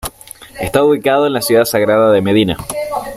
[0.59, 2.57] Está ubicada en la ciudad sagrada de Medina.